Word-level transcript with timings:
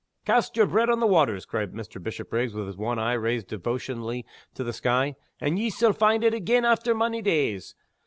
"Cast 0.25 0.57
yer 0.57 0.65
bread 0.65 0.89
on 0.89 0.99
the 0.99 1.05
waters," 1.05 1.45
cried 1.45 1.73
Mr. 1.73 2.01
Bishopriggs, 2.01 2.55
with 2.55 2.65
his 2.65 2.75
one 2.75 2.97
eye 2.97 3.13
raised 3.13 3.49
devotionally 3.49 4.25
to 4.55 4.63
the 4.63 4.73
sky, 4.73 5.13
"and 5.39 5.59
ye 5.59 5.69
sall 5.69 5.93
find 5.93 6.23
it 6.23 6.33
again 6.33 6.65
after 6.65 6.95
monny 6.95 7.21
days! 7.21 7.75